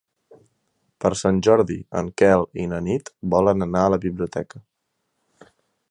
Per 1.03 1.11
Sant 1.19 1.41
Jordi 1.47 1.77
en 2.01 2.09
Quel 2.21 2.47
i 2.65 2.65
na 2.73 2.81
Nit 2.87 3.13
volen 3.35 3.67
anar 3.67 3.85
a 3.87 3.93
la 3.97 4.01
biblioteca. 4.07 4.65